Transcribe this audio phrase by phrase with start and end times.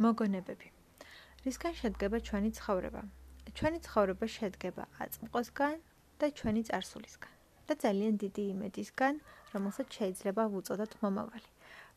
[0.00, 0.68] მოგონებები.
[1.44, 3.00] რისგან შედგება ჩვენი ცხოვრება?
[3.58, 5.76] ჩვენი ცხოვრება შედგება აწმყოსგან
[6.22, 7.34] და ჩვენი წარსულისგან
[7.68, 9.20] და ძალიან დიდი იმედისგან,
[9.54, 11.50] რომელსაც შეიძლება ვუწოდოთ მომავალი.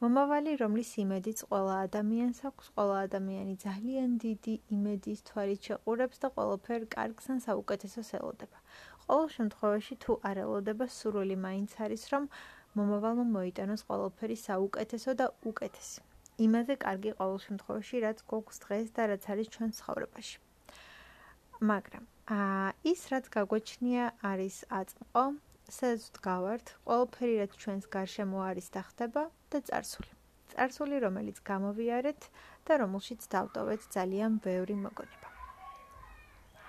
[0.00, 6.86] მომავალი, რომლის იმედიც ყველა ადამიანს აქვს, ყველა ადამიანი ძალიან დიდი იმედის თვალით შეყურებს და ყველაფერ
[6.96, 8.58] კარგს ან საუკეთესოს ელოდება.
[9.04, 12.32] ყოველ შემთხვევაში თუ არ ელოდება, სურვილი მაინც არის, რომ
[12.80, 16.09] მომავალმა მოიტანოს ყველაფერი საუკეთესო და უკეთესი.
[16.46, 20.36] იმაზე კარგი ყოველ შემთხვევაში რაც გვაქვს დღეს და რაც არის ჩვენ ცხოვრებაში.
[21.70, 22.04] მაგრამ
[22.36, 25.24] აა ის რაც გაგვეჩნია არის აწმყო,
[25.78, 30.12] სეზდ გავართ, ყველაფერი რაც ჩვენს გარშემო არის და ხდება და წარსული.
[30.50, 32.22] წარსული რომელიც გამოვიარეთ
[32.66, 35.28] და რომელშიც დავტოვეთ ძალიან ბევრი მოგონება.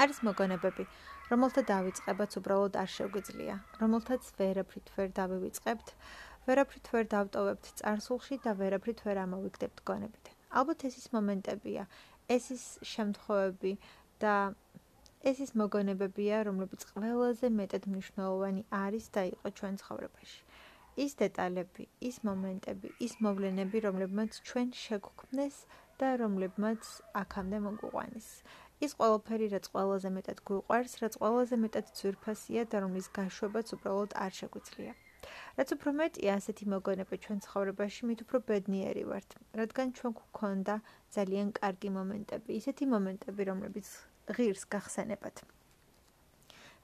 [0.00, 0.84] არის მოგონებები,
[1.30, 5.88] რომელთა დავიწყებაც უბრალოდ არ შეგვიძლია, რომელთაც ვერაფრით ვერ დავივიწყებთ.
[6.46, 10.30] ვერაფრით ვერ დავტოვებთ წარსულში და ვერაფრით ვერ ამოვიგდებთ გონებით.
[10.50, 11.86] ალბათ ეს ის მომენტებია,
[12.36, 13.72] ეს ის შემთხვევები
[14.22, 14.34] და
[15.30, 20.40] ეს ის მოგონებებია, რომლებიც ყველაზე მეტად მნიშვნელოვანი არის და იყო ჩვენ ცხოვრებაში.
[21.04, 25.56] ის დეტალები, ის მომენტები, ის მოვლენები, რომლებმაც ჩვენ შეგვქმნეს
[26.00, 26.82] და რომლებმაც
[27.22, 28.28] აქამდე მოგვიყვანეს.
[28.84, 34.32] ის ყველაფერი, რაც ყველაზე მეტად გვიყვარს, რაც ყველაზე მეტად ძვირფასია და რომლის გაშვებაც უბრალოდ არ
[34.40, 34.92] შეგვიძლია.
[35.58, 40.74] რაც უფრო მეტია ასეთი მოგონება ჩვენ ცხოვრებაში, მით უფრო ბედნიერი ვართ, რადგან ჩვენ გვქონდა
[41.16, 43.86] ძალიან კარგი მომენტები, ისეთი მომენტები, რომლებიც
[44.36, 45.36] ღირს გახსენებათ.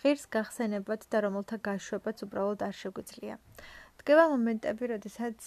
[0.00, 3.34] ღირს გახსენებათ და რომელთა გაშვებაც უბრალოდ არ შეგვიძლია.
[4.00, 5.38] დგება მომენტები, როდესაც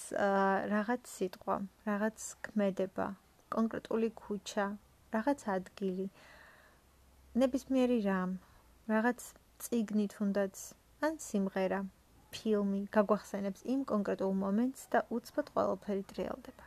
[0.71, 1.55] რაღაც სიტყვა,
[1.89, 3.07] რაღაც ქმედება,
[3.55, 4.66] კონკრეტული ქუჩა,
[5.16, 6.07] რაღაც ადგილი,
[7.41, 8.31] ნებისმიერი რამ,
[8.91, 9.19] რაღაც
[9.66, 10.55] ციგნი თუნდაც
[11.05, 11.79] ან სიმღერა
[12.36, 16.66] ფილმი გაგვახსენებს იმ კონკრეტულ მომენტს და უცბად ყველაფერი ტრიალდება.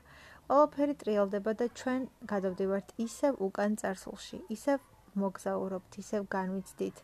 [0.51, 4.87] ყველაფერი ტრიალდება და ჩვენ გადავდივართ ისევ უკან წარსულში, ისევ
[5.23, 7.03] მოგზაურობთ, ისევ განვიცდით.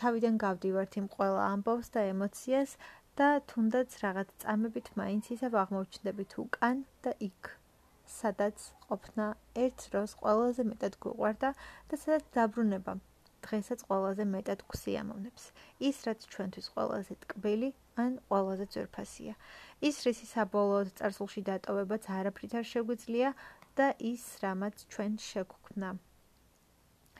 [0.00, 2.76] თავიდან გავდივართ იმ ყველა ამბავს და ემოციას
[3.18, 7.50] და თუნდაც რაღაც წამებით მაინც ისევ აღმოჩნდებით უკან და იქ.
[8.14, 9.26] სადაც ყოფნა
[9.64, 11.50] ერთ დროს ყველაზე მეტად გვყვარდა
[11.90, 12.98] და სადაც დაბრუნება
[13.46, 15.44] დღესაც ყველაზე მეტად გვსიამოვნებს.
[15.88, 17.70] ის რაც ჩვენთვის ყველაზე ტკბილი
[18.04, 19.34] ან ყველაზე ძვირფასია.
[19.88, 23.30] ის რისი საბოლოოდ წარსულში დატოვებაც არაფრით არ შეგვიძლია
[23.78, 25.88] და ის რამაც ჩვენ შეგვქნა.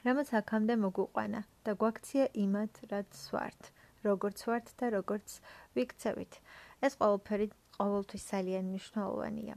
[0.04, 3.62] რამაც აქამდე მოგვიყვანა და გვაქცია იმათ, რაც ვართ,
[4.04, 5.28] როგორც ვართ და როგორც
[5.76, 6.32] ვიქცევით.
[6.84, 7.46] ეს ყველაფერი
[7.80, 9.54] ყოველთვის ძალიან მნიშვნელოვანია.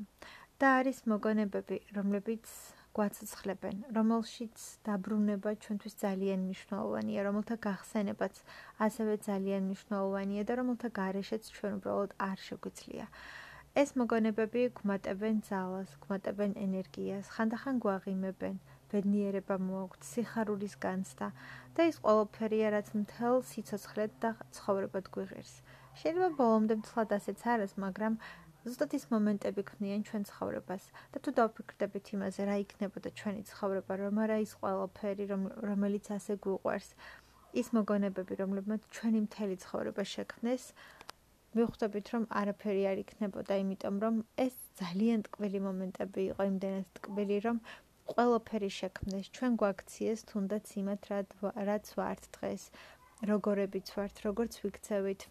[0.58, 2.50] და არის მოგონებები, რომლებიც
[2.98, 8.40] გვაცოცხლებენ, რომელშიც დაბრუნება ჩვენთვის ძალიან მნიშვნელოვანია, რომელთა გახსენებაც
[8.86, 13.06] ასევე ძალიან მნიშვნელოვანია და რომელთა გარეშეც ჩვენ უბრალოდ არ შეგვიძლია.
[13.78, 18.56] ეს მოგონებები გვმატებენ ძალას, გვმატებენ ენერგიას, ხანდახან გვაღიმებენ,
[18.92, 21.28] ბედნიერება მოაქვს, სიხარულის განცდა
[21.78, 25.54] და ის ყველაფერია, რაც მთელ სიცოცხლედ და ცხოვრებად გვიღირს.
[26.02, 28.18] შეიძლება ბოლომდე მთლად ასეც არის, მაგრამ
[28.68, 30.84] ზუსტად ის მომენტები ქმნიან ჩვენ ცხოვრებას.
[31.12, 35.26] და თუ დავფიქრდებით იმაზე, რა იქნებოდა ჩვენი ცხოვრება, რომ არა ის ყველაფერი,
[35.72, 36.90] რომელიც ასე გვყვარს,
[37.62, 40.64] ის მოგონებები, რომლებმაც ჩვენი მთელი ცხოვრება შექმნეს,
[41.56, 47.58] მივხვდებით, რომ არაფერი არ იქნებოდა, იმიტომ რომ ეს ძალიან ტკბილი მომენტები იყო, იმდენად ტკბილი, რომ
[48.12, 49.32] ყველაფერი შექმნეს.
[49.36, 51.02] ჩვენ გვაქციეს თუნდაც იმათ,
[51.72, 52.64] რაც ვართ დღეს,
[53.32, 55.22] როგორებიც ვართ, როგორც ვიქცევით.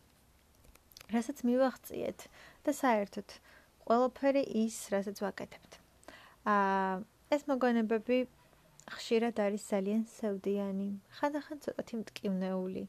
[1.15, 2.19] რასაც მივახციეთ
[2.67, 3.37] და საერთოდ
[3.87, 5.79] ყველაფერი ის, რასაც ვაკეთებთ.
[6.53, 6.95] აა
[7.37, 8.19] ეს მოგონებები
[8.97, 10.89] ხშირად არის ძალიან სევდიანი,
[11.19, 12.85] ხანდახან ცოტათი მტკივნეული.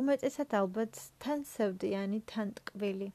[0.00, 3.08] უმეტესად ალბათ თან სევდიანი, თან ტკბილი.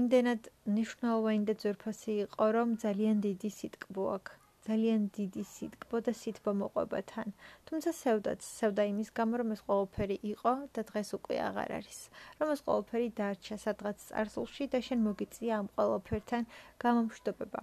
[0.00, 0.48] იმდენად
[0.78, 4.43] ნიშნავენ და ძვირფასი იყო, რომ ძალიან დიდი სიტკბო აქვს.
[4.64, 7.28] ძალიან დიდი სიტკბო და სიტბო მოყვება თან.
[7.68, 11.98] თუმცა სევდაც, სევდა იმის გამო, რომ ეს ყოველფერი იყო და დღეს უკვე აღარ არის.
[12.40, 16.42] რომ ეს ყოველფერი დარჩა სადღაც წარსულში და შენ მოგიწია ამ ყოველფერთან
[16.84, 17.60] გამომშვიდობება.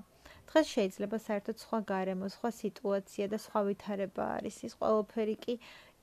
[0.51, 4.55] დღეს შეიძლება საერთოდ სხვა გარემო, სხვა სიტუაცია და სხვა ვითარება არის.
[4.67, 5.53] ის ყოველფერი კი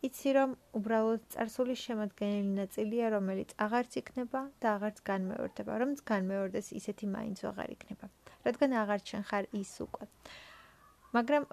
[0.06, 5.72] იცი რომ უბრალოდ წარსულის შემადგენელი ნაწილია, რომელიც აღარც იქნება და აღარც განმეორდება.
[5.82, 8.06] რომც განმეორდეს, ისეთი მაინც აღარ იქნება.
[8.46, 10.06] რადგან აღარ ჩვენ ხარ ის უკვე.
[11.16, 11.44] მაგრამ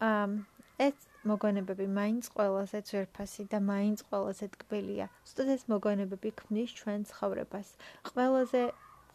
[0.86, 5.07] ეს მოგონებები მაინც ყველაზე ძვირფასი და მაინც ყველაზე ტკბილია.
[5.28, 7.69] ზუსტად ეს მოგონებები ქმნის ჩვენ ცხოვრებას.
[8.10, 8.62] ყველაზე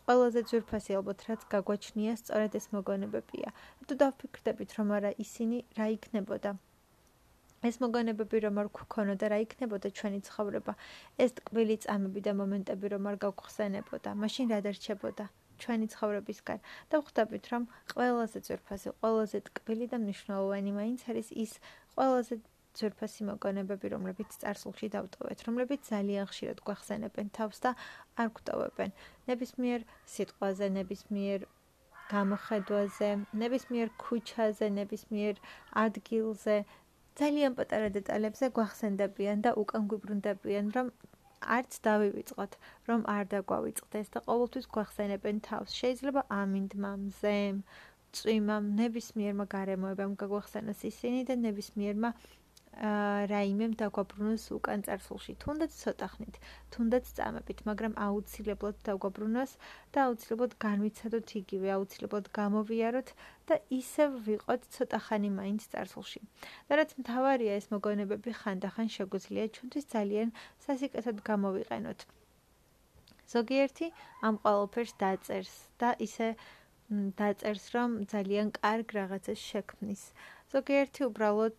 [0.06, 3.48] ყველაზე ძვირფასი ალბათ რაც გაგვაჩნია სწორედ ეს მოგონებებია.
[3.86, 6.56] თუ დავფიქრდებით რომ არა ისინი რა იქნებოდა
[7.68, 10.74] ეს მოგონებები რომ არ გქონოდა რა იქნებოდა ჩვენი ცხოვრება
[11.24, 15.26] ეს ტკბილი წამები და მომენტები რომ არ გავხსენებოდა მაშინ რა დარჩებოდა
[15.64, 16.58] ჩვენი ცხოვრებისგან
[16.90, 17.62] და ხვდებით, რომ
[17.94, 21.52] ყველაზე ძვირფასი, ყველაზე ტკბილი და მნიშვნელოვანი მაინც არის ის
[21.94, 22.34] ყველაზე
[22.78, 27.70] ძვირფასი მოგონებები, რომლებიც წარსულში დავტოვეთ, რომლებიც ძალიან ხშირად გვახსენებენ თავს და
[28.22, 28.90] არ გვტოვებენ.
[29.30, 29.80] ნებისმიერ
[30.14, 31.48] სიტყვაზე, ნებისმიერ
[32.10, 33.10] გამოხედვაზე,
[33.42, 35.34] ნებისმიერ ქუჩაზე, ნებისმიერ
[35.84, 36.56] ადგილზე,
[37.20, 40.86] ძალიან პატარა დეტალებზე გვახსენდებიან და უკან გვიბრუნდებიან, რომ
[41.56, 42.56] არც დავივიწყოთ,
[42.88, 45.76] რომ არ დაგვავიწყდეს და ყოველთვის გვახსენებენ თავს.
[45.80, 47.62] შეიძლება ამინდმა, მზემ,
[48.18, 52.10] წვიმამ, ნებისმიერმა გარემოებამ გაგვახსენოს ისინი და ნებისმიერმა
[53.30, 56.36] რაიმემ დაგვაბრუნოს უკან წარსულში, თუნდაც ცოტა ხნით,
[56.74, 59.52] თუნდაც წამებით, მაგრამ აუცილებლად დაგვაბრუნოს
[59.92, 63.12] და აუცილებლად განვიცადოთ იგივე, აუცილებლად გამოვიაროთ
[63.50, 66.20] და ისევ ვიყოთ ცოტა ხანი მაინც წარსულში.
[66.70, 70.28] და რაც მთავარია, ეს მოგონებები ხანდახან შეგვიძლია ჩვენთვის ძალიან
[70.64, 72.00] სასიკეთოდ გამოვიყენოთ.
[73.34, 73.86] ზოგიერთი
[74.26, 76.28] ამ ყოველფერს დაწერს და ისე
[77.18, 80.02] დაწერს, რომ ძალიან კარგ რაღაცას შექმნის.
[80.54, 81.58] ზოგიერთი უბრალოდ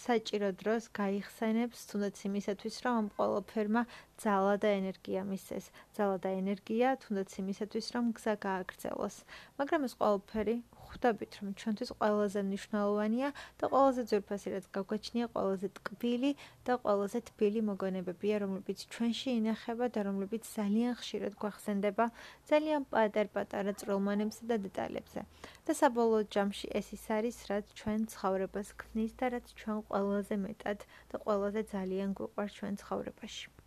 [0.00, 3.82] საჭირო დროს გაიხსენებს თუნდაც იმისათვის რომ ამ ყოველფერმა
[4.24, 5.64] ძალა და ენერგია მისცეს.
[5.96, 9.16] ძალა და ენერგია თუნდაც იმისათვის რომ გზა გააგრძელოს.
[9.60, 10.56] მაგრამ ეს ყოველფერი
[10.90, 13.28] ხვდებით რომ ჩვენთვის ყველაზე მნიშვნელოვანია
[13.62, 16.30] და ყველაზე ძვირფასი რაც გაგვაჩნია ყველაზე ტკბილი
[16.66, 22.04] და ყველაზე თბილი მოგონებებია რომლებიც ჩვენში ინახება და რომლებიც ძალიან ხშირად გვახსენდება
[22.50, 25.20] ძალიან პატარ-პატარა წრომანებზე და დეტალებზე.
[25.66, 30.78] და საბოლოო ჯამში ეს ის არის რაც ჩვენ ცხოვრებას ქმნის და რაც ჩვენ ყველაზე მეტად
[31.10, 33.50] და ყველაზე ძალიან გვყვარს ჩვენ ცხოვრებაში